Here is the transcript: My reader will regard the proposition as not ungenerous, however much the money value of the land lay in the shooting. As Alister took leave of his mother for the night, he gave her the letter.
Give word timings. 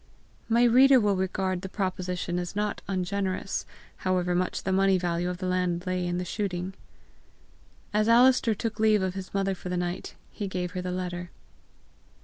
My 0.49 0.63
reader 0.63 0.99
will 0.99 1.15
regard 1.15 1.61
the 1.61 1.69
proposition 1.69 2.39
as 2.39 2.55
not 2.55 2.81
ungenerous, 2.87 3.67
however 3.97 4.33
much 4.33 4.63
the 4.63 4.71
money 4.71 4.97
value 4.97 5.29
of 5.29 5.37
the 5.37 5.45
land 5.45 5.85
lay 5.85 6.07
in 6.07 6.17
the 6.17 6.25
shooting. 6.25 6.73
As 7.93 8.09
Alister 8.09 8.55
took 8.55 8.79
leave 8.79 9.03
of 9.03 9.13
his 9.13 9.31
mother 9.31 9.53
for 9.53 9.69
the 9.69 9.77
night, 9.77 10.15
he 10.31 10.47
gave 10.47 10.71
her 10.71 10.81
the 10.81 10.89
letter. 10.89 11.29